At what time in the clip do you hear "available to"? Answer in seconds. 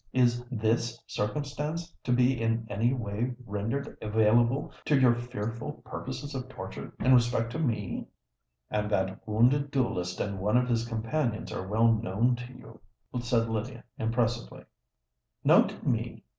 4.01-4.99